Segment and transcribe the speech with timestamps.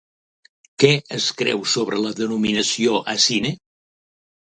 [0.83, 3.53] Què es creu sobre la denominació Asine?